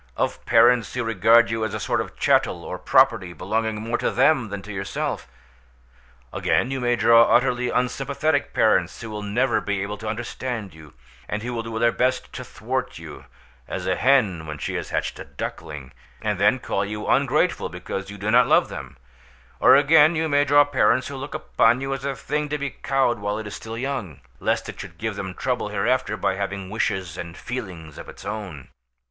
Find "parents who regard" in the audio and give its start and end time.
0.47-1.51